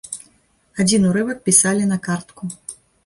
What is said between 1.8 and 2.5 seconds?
на картку.